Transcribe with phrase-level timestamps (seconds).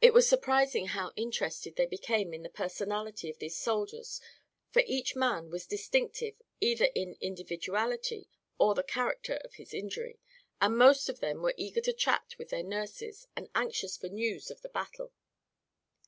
[0.00, 4.20] It was surprising how interested they became in the personality of these soldiers,
[4.72, 8.28] for each man was distinctive either in individuality
[8.58, 10.18] or the character of his injury,
[10.60, 14.50] and most of them were eager to chat with their nurses and anxious for news
[14.50, 15.12] of the battle.